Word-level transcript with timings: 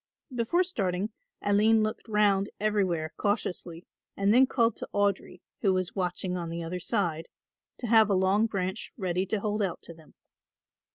Before 0.33 0.63
starting 0.63 1.11
Aline 1.43 1.83
looked 1.83 2.07
round 2.07 2.49
everywhere 2.59 3.13
cautiously 3.17 3.85
and 4.17 4.33
then 4.33 4.47
called 4.47 4.75
to 4.77 4.89
Audry, 4.95 5.41
who 5.61 5.73
was 5.73 5.93
watching 5.95 6.35
on 6.35 6.49
the 6.49 6.63
other 6.63 6.79
side, 6.79 7.27
to 7.77 7.85
have 7.85 8.09
a 8.09 8.15
long 8.15 8.47
branch 8.47 8.91
ready 8.97 9.27
to 9.27 9.39
hold 9.41 9.61
out 9.61 9.83
to 9.83 9.93
them. 9.93 10.15